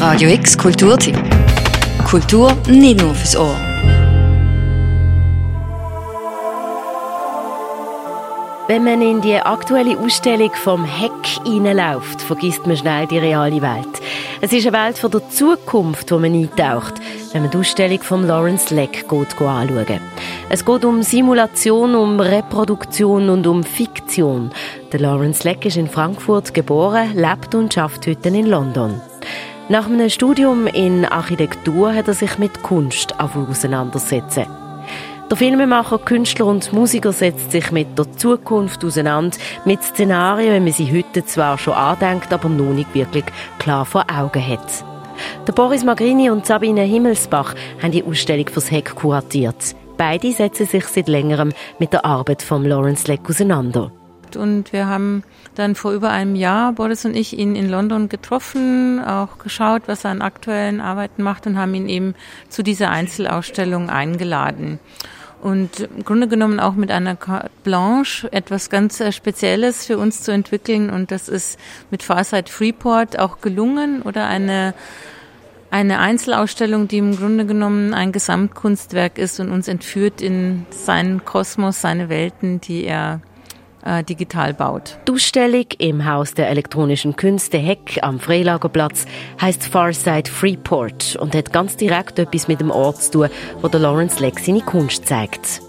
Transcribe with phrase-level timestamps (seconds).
[0.00, 1.14] Radio X Kulturtipp.
[2.08, 3.54] Kultur nicht nur fürs Ohr.
[8.66, 11.12] Wenn man in die aktuelle Ausstellung vom Heck
[11.44, 14.00] hineinläuft, vergisst man schnell die reale Welt.
[14.40, 16.94] Es ist eine Welt von der Zukunft, wo man eintaucht,
[17.32, 20.00] wenn man die Ausstellung von Lawrence Leck geht, anschaut.
[20.48, 24.50] Es geht um Simulation, um Reproduktion und um Fiktion.
[24.92, 28.98] Der Lawrence Leck ist in Frankfurt geboren, lebt und schafft heute in London.
[29.70, 34.46] Nach einem Studium in Architektur hat er sich mit Kunst auseinandersetzen.
[35.30, 40.72] Der Filmemacher, Künstler und Musiker setzt sich mit der Zukunft auseinander, mit Szenarien, wie man
[40.72, 43.26] sie heute zwar schon andenkt, aber noch nicht wirklich
[43.60, 44.84] klar vor Augen hat.
[45.46, 49.76] Der Boris Magrini und Sabine Himmelsbach haben die Ausstellung fürs Heck kuratiert.
[49.96, 53.92] Beide setzen sich seit längerem mit der Arbeit von Lawrence Leck auseinander.
[54.36, 55.22] Und wir haben
[55.54, 60.04] dann vor über einem Jahr, Boris und ich, ihn in London getroffen, auch geschaut, was
[60.04, 62.14] er an aktuellen Arbeiten macht und haben ihn eben
[62.48, 64.78] zu dieser Einzelausstellung eingeladen.
[65.42, 70.22] Und im Grunde genommen auch mit einer Carte Blanche etwas ganz äh, Spezielles für uns
[70.22, 70.90] zu entwickeln.
[70.90, 71.58] Und das ist
[71.90, 74.74] mit Farsight Freeport auch gelungen oder eine
[75.70, 81.80] eine Einzelausstellung, die im Grunde genommen ein Gesamtkunstwerk ist und uns entführt in seinen Kosmos,
[81.80, 83.20] seine Welten, die er
[83.84, 84.98] äh, digital baut.
[85.06, 89.06] Die Ausstellung im Haus der elektronischen Künste Heck am Freilagerplatz
[89.40, 93.28] heißt Farside Freeport und hat ganz direkt etwas mit dem Ort zu tun,
[93.60, 95.62] wo der Lawrence Leck seine Kunst zeigt.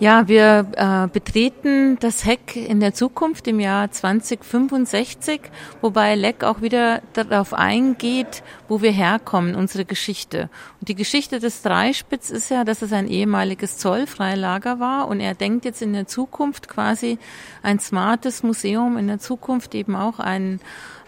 [0.00, 5.40] Ja, wir äh, betreten das Heck in der Zukunft im Jahr 2065,
[5.80, 10.50] wobei Leck auch wieder darauf eingeht, wo wir herkommen, unsere Geschichte.
[10.78, 15.34] Und die Geschichte des Dreispitz ist ja, dass es ein ehemaliges Zollfreilager war und er
[15.34, 17.18] denkt jetzt in der Zukunft quasi
[17.64, 20.60] ein smartes Museum, in der Zukunft eben auch ein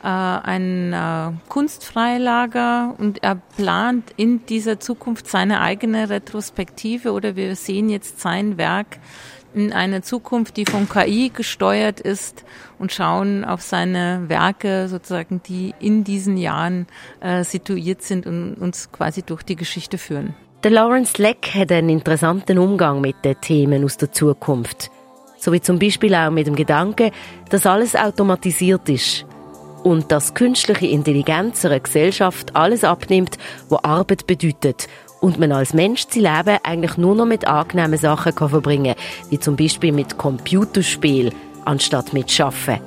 [0.03, 7.55] äh, ein äh, Kunstfreilager und er plant in dieser Zukunft seine eigene Retrospektive oder wir
[7.57, 8.99] sehen jetzt sein Werk
[9.55, 12.45] in einer Zukunft, die von KI gesteuert ist
[12.79, 16.87] und schauen auf seine Werke sozusagen, die in diesen Jahren
[17.21, 20.35] äh, situiert sind und uns quasi durch die Geschichte führen.
[20.63, 24.91] Der Lawrence Leck hat einen interessanten Umgang mit den Themen aus der Zukunft.
[25.39, 27.11] So wie zum Beispiel auch mit dem Gedanken,
[27.49, 29.25] dass alles automatisiert ist
[29.83, 34.89] und dass künstliche Intelligenz einer Gesellschaft alles abnimmt, was Arbeit bedeutet
[35.21, 38.95] und man als Mensch sein Leben eigentlich nur noch mit angenehmen Sachen kann verbringen
[39.29, 41.33] wie zum Beispiel mit Computerspiel
[41.65, 42.81] anstatt mit Schaffen.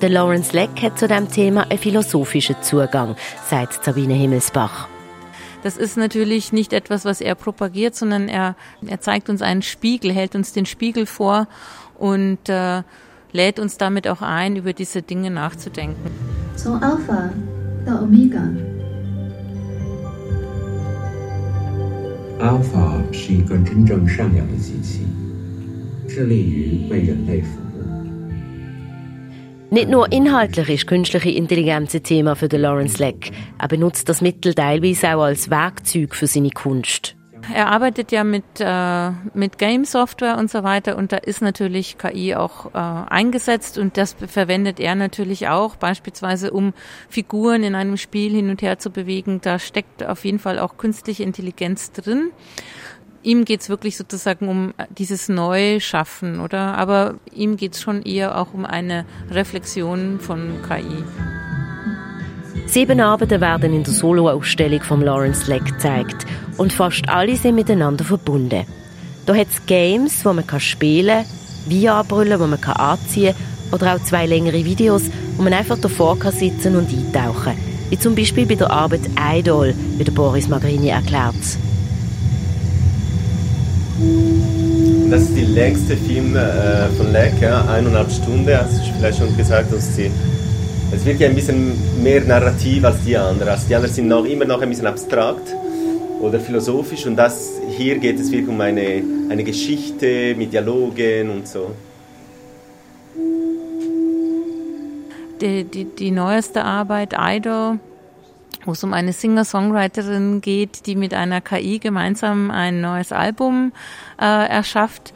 [0.00, 3.16] Der Lawrence Leck hat zu dem Thema einen philosophischen Zugang,
[3.48, 4.88] sagt Sabine Himmelsbach.
[5.62, 10.12] Das ist natürlich nicht etwas, was er propagiert, sondern er, er zeigt uns einen Spiegel,
[10.12, 11.46] hält uns den Spiegel vor
[11.98, 12.82] und äh,
[13.31, 16.11] lädt uns damit auch ein, über diese Dinge nachzudenken.
[16.55, 17.31] Von Alpha
[17.85, 18.41] 到 Omega.
[22.39, 25.05] Alpha 是一个真正善良的机器，
[26.07, 27.63] 致力于为人类服务。
[29.69, 33.31] Nicht nur inhaltlich ist künstliche Intelligenz ein Thema für Lawrence Leck.
[33.59, 37.15] Er benutzt das Mittel teilweise auch als Werkzeug für seine Kunst.
[37.50, 42.34] Er arbeitet ja mit, äh, mit Game-Software und so weiter und da ist natürlich KI
[42.34, 46.72] auch äh, eingesetzt und das verwendet er natürlich auch, beispielsweise um
[47.08, 49.40] Figuren in einem Spiel hin und her zu bewegen.
[49.42, 52.30] Da steckt auf jeden Fall auch künstliche Intelligenz drin.
[53.24, 56.76] Ihm geht's wirklich sozusagen um dieses Neuschaffen, oder?
[56.76, 61.04] Aber ihm geht's schon eher auch um eine Reflexion von KI.
[62.66, 66.26] Sieben Abende werden in der Soloausstellung von Lawrence Leck gezeigt
[66.56, 68.64] und fast alle sind miteinander verbunden.
[69.26, 74.04] Da hat es Games, wo man spielen kann, VR-Brillen, die man anziehen kann oder auch
[74.04, 75.02] zwei längere Videos,
[75.36, 77.56] wo man einfach davor kann sitzen und eintauchen kann.
[77.90, 79.02] Wie zum Beispiel bei der Arbeit
[79.34, 81.34] Idol, wie der Boris Magrini erklärt.
[85.10, 89.36] Das ist die längste Film äh, von Leck, ja, eineinhalb Stunden, hast du vielleicht schon
[89.36, 93.48] gesagt, es wird ja ein bisschen mehr narrativ als die anderen.
[93.48, 95.54] Also die anderen sind noch, immer noch ein bisschen abstrakt
[96.22, 101.48] oder philosophisch und das hier geht es wirklich um eine, eine Geschichte mit Dialogen und
[101.48, 101.74] so.
[105.40, 107.80] Die, die, die neueste Arbeit, Idol,
[108.64, 113.72] wo es um eine Singer-Songwriterin geht, die mit einer KI gemeinsam ein neues Album
[114.20, 115.12] äh, erschafft,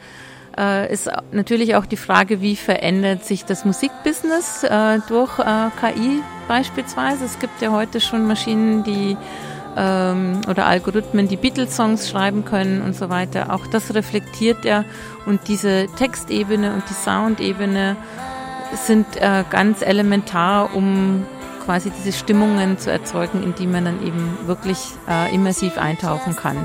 [0.57, 6.21] äh, ist natürlich auch die Frage, wie verändert sich das Musikbusiness äh, durch äh, KI
[6.49, 7.23] beispielsweise.
[7.23, 9.15] Es gibt ja heute schon Maschinen, die
[9.77, 13.53] ähm, oder Algorithmen, die Beatles-Songs schreiben können und so weiter.
[13.53, 14.83] Auch das reflektiert er
[15.25, 17.95] und diese Textebene und die Soundebene
[18.85, 21.25] sind äh, ganz elementar, um
[21.63, 26.57] quasi diese Stimmungen zu erzeugen, in die man dann eben wirklich äh, immersiv eintauchen kann.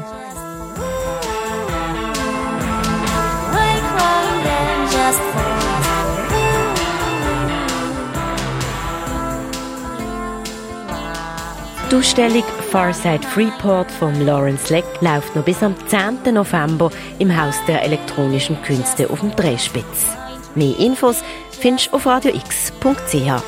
[11.93, 16.33] Die Ausstellung Farside Freeport von Lawrence Leck läuft noch bis am 10.
[16.33, 20.17] November im Haus der elektronischen Künste auf dem Drehspitz.
[20.55, 23.43] Mehr Infos findest du auf radiox.ch.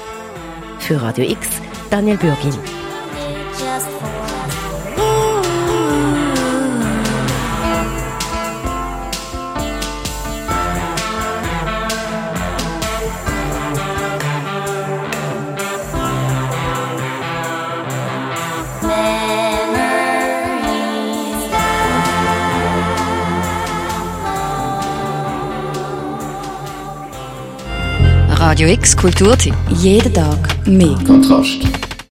[0.79, 1.49] Für Radio X,
[1.88, 2.83] Daniel Bürgin.
[28.46, 29.55] Radio X Kulturtipp.
[29.70, 30.37] Jeden Tag
[30.67, 30.99] mehr.
[31.06, 31.83] Kontrast.